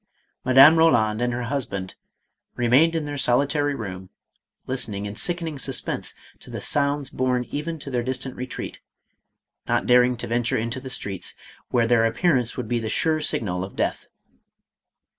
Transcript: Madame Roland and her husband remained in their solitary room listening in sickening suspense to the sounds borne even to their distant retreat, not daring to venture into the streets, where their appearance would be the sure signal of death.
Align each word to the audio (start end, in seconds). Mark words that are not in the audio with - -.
Madame 0.43 0.77
Roland 0.79 1.21
and 1.21 1.31
her 1.31 1.43
husband 1.43 1.93
remained 2.55 2.95
in 2.95 3.05
their 3.05 3.19
solitary 3.19 3.75
room 3.75 4.09
listening 4.65 5.05
in 5.05 5.15
sickening 5.15 5.59
suspense 5.59 6.15
to 6.39 6.49
the 6.49 6.59
sounds 6.59 7.11
borne 7.11 7.43
even 7.51 7.77
to 7.77 7.91
their 7.91 8.01
distant 8.01 8.35
retreat, 8.35 8.79
not 9.67 9.85
daring 9.85 10.17
to 10.17 10.25
venture 10.25 10.57
into 10.57 10.79
the 10.79 10.89
streets, 10.89 11.35
where 11.69 11.85
their 11.85 12.03
appearance 12.03 12.57
would 12.57 12.67
be 12.67 12.79
the 12.79 12.89
sure 12.89 13.21
signal 13.21 13.63
of 13.63 13.75
death. 13.75 14.07